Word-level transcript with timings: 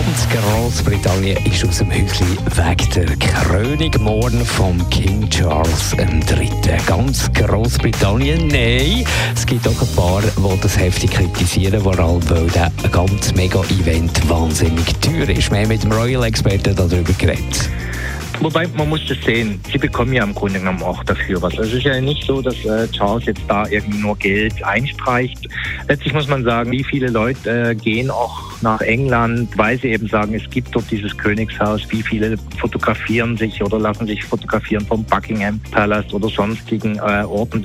Ganz 0.00 0.26
Großbritannien 0.30 1.36
ist 1.44 1.62
aus 1.62 1.76
dem 1.76 1.90
Häuschen 1.90 2.38
weg 2.56 2.88
der 2.94 3.04
Krönigmorgen 3.18 4.46
vom 4.46 4.88
King 4.88 5.28
Charles 5.28 5.94
III. 5.98 6.48
Ganz 6.86 7.30
Großbritannien? 7.34 8.48
Nein, 8.48 9.04
es 9.36 9.44
gibt 9.44 9.68
auch 9.68 9.78
ein 9.78 9.94
paar, 9.94 10.22
die 10.22 10.60
das 10.62 10.78
heftig 10.78 11.10
kritisieren, 11.10 11.82
vor 11.82 11.98
allem 11.98 12.30
weil 12.30 12.46
der 12.46 12.72
ganz 12.90 13.34
mega 13.34 13.60
Event 13.60 14.26
wahnsinnig 14.26 14.86
teuer 15.02 15.28
ist. 15.28 15.50
Wir 15.50 15.58
haben 15.58 15.68
mit 15.68 15.84
dem 15.84 15.92
Royal-Experten 15.92 16.74
darüber 16.74 17.12
geredet. 17.18 17.68
Wobei, 18.40 18.66
man 18.68 18.88
muss 18.88 19.02
das 19.06 19.18
sehen, 19.22 19.60
sie 19.70 19.76
bekommen 19.76 20.14
ja 20.14 20.24
im 20.24 20.34
Grunde 20.34 20.60
genommen 20.60 20.82
auch 20.82 21.04
dafür 21.04 21.42
was. 21.42 21.58
Also 21.58 21.72
es 21.72 21.74
ist 21.74 21.84
ja 21.84 22.00
nicht 22.00 22.24
so, 22.24 22.40
dass 22.40 22.56
äh, 22.64 22.88
Charles 22.90 23.26
jetzt 23.26 23.42
da 23.48 23.66
irgendwie 23.66 23.98
nur 23.98 24.16
Geld 24.16 24.64
einstreicht. 24.64 25.46
Letztlich 25.88 26.14
muss 26.14 26.26
man 26.26 26.42
sagen, 26.42 26.70
wie 26.70 26.84
viele 26.84 27.08
Leute 27.08 27.72
äh, 27.72 27.74
gehen 27.74 28.10
auch 28.10 28.49
nach 28.62 28.80
England, 28.80 29.56
weil 29.56 29.78
sie 29.78 29.88
eben 29.88 30.06
sagen, 30.08 30.34
es 30.34 30.48
gibt 30.50 30.74
dort 30.74 30.90
dieses 30.90 31.16
Königshaus. 31.16 31.82
Wie 31.90 32.02
viele 32.02 32.36
fotografieren 32.58 33.36
sich 33.36 33.62
oder 33.62 33.78
lassen 33.78 34.06
sich 34.06 34.24
fotografieren 34.24 34.84
vom 34.86 35.04
Buckingham 35.04 35.60
Palace 35.70 36.12
oder 36.12 36.28
sonstigen 36.28 36.96
äh, 36.96 37.24
Orten. 37.24 37.64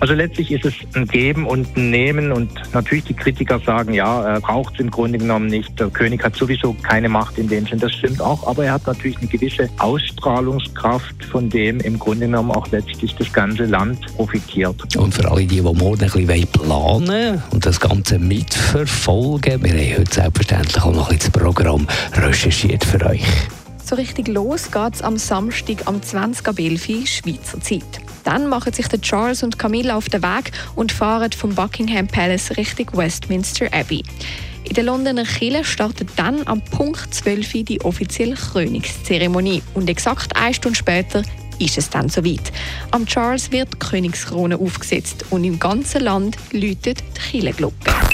Also 0.00 0.14
letztlich 0.14 0.50
ist 0.50 0.64
es 0.64 0.74
ein 0.94 1.06
Geben 1.06 1.46
und 1.46 1.76
ein 1.76 1.90
Nehmen 1.90 2.32
und 2.32 2.50
natürlich 2.72 3.04
die 3.04 3.14
Kritiker 3.14 3.60
sagen, 3.60 3.94
ja, 3.94 4.22
er 4.24 4.40
braucht 4.40 4.74
es 4.74 4.80
im 4.80 4.90
Grunde 4.90 5.18
genommen 5.18 5.46
nicht. 5.46 5.78
Der 5.78 5.88
König 5.88 6.22
hat 6.24 6.36
sowieso 6.36 6.74
keine 6.82 7.08
Macht 7.08 7.38
in 7.38 7.48
dem 7.48 7.66
Sinn. 7.66 7.78
Das 7.78 7.92
stimmt 7.92 8.20
auch, 8.20 8.46
aber 8.46 8.64
er 8.64 8.72
hat 8.74 8.86
natürlich 8.86 9.18
eine 9.18 9.28
gewisse 9.28 9.68
Ausstrahlung 9.78 10.14
Ausstrahlungskraft, 10.24 11.24
von 11.24 11.48
dem 11.48 11.80
im 11.80 11.98
Grunde 11.98 12.26
genommen 12.26 12.50
auch 12.50 12.66
letztlich 12.70 13.14
das 13.16 13.32
ganze 13.32 13.64
Land 13.64 13.98
profitiert. 14.16 14.96
Und 14.96 15.14
für 15.14 15.30
alle, 15.30 15.46
die, 15.46 15.56
die 15.56 15.62
morgen 15.62 16.02
ein 16.02 16.10
bisschen 16.10 16.46
planen 16.48 17.42
und 17.50 17.66
das 17.66 17.80
Ganze 17.80 18.18
mitverfolgen, 18.18 19.62
wir 19.62 19.70
haben 19.70 19.98
heute 19.98 20.10
selbstverständlich 20.34 20.82
auch 20.82 20.94
noch 20.94 21.10
ein 21.10 21.18
das 21.18 21.30
Programm 21.30 21.86
recherchiert 22.14 22.84
für 22.84 23.04
euch. 23.06 23.24
So 23.84 23.96
richtig 23.96 24.28
los 24.28 24.70
geht 24.70 24.94
es 24.94 25.02
am 25.02 25.18
Samstag 25.18 25.86
am 25.86 26.02
20. 26.02 26.54
Belfi 26.54 27.06
Schweizer 27.06 27.60
Zeit. 27.60 27.82
Dann 28.24 28.48
machen 28.48 28.72
sich 28.72 28.88
der 28.88 29.00
Charles 29.00 29.42
und 29.42 29.58
Camilla 29.58 29.96
auf 29.96 30.08
den 30.08 30.22
Weg 30.22 30.52
und 30.74 30.90
fahren 30.90 31.30
vom 31.32 31.54
Buckingham 31.54 32.06
Palace 32.06 32.56
Richtung 32.56 32.88
Westminster 32.94 33.66
Abbey. 33.72 34.02
In 34.64 34.74
der 34.74 34.84
Londoner 34.84 35.24
Kirche 35.24 35.64
startet 35.64 36.08
dann 36.16 36.46
am 36.46 36.62
Punkt 36.62 37.12
12 37.14 37.54
Uhr 37.54 37.62
die 37.64 37.80
offizielle 37.82 38.34
Krönungszeremonie. 38.34 39.62
Und 39.74 39.90
exakt 39.90 40.34
eine 40.34 40.54
Stunde 40.54 40.78
später 40.78 41.22
ist 41.58 41.76
es 41.76 41.90
dann 41.90 42.08
soweit. 42.08 42.50
Am 42.90 43.04
Charles 43.04 43.52
wird 43.52 43.68
die 43.74 43.78
Königskrone 43.78 44.58
aufgesetzt 44.58 45.26
und 45.28 45.44
im 45.44 45.60
ganzen 45.60 46.00
Land 46.00 46.38
läutet 46.52 47.04
die 47.16 47.40
Kirchenglocke. 47.40 48.13